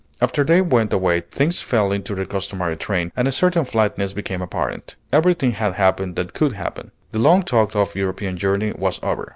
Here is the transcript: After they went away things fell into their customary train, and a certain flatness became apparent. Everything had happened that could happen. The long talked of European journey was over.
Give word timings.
After 0.19 0.43
they 0.43 0.61
went 0.61 0.91
away 0.93 1.19
things 1.29 1.61
fell 1.61 1.91
into 1.91 2.15
their 2.15 2.25
customary 2.25 2.75
train, 2.75 3.11
and 3.15 3.27
a 3.27 3.31
certain 3.31 3.65
flatness 3.65 4.13
became 4.13 4.41
apparent. 4.41 4.95
Everything 5.13 5.51
had 5.51 5.73
happened 5.73 6.15
that 6.15 6.33
could 6.33 6.53
happen. 6.53 6.89
The 7.11 7.19
long 7.19 7.43
talked 7.43 7.75
of 7.75 7.95
European 7.95 8.35
journey 8.35 8.73
was 8.75 8.99
over. 9.03 9.29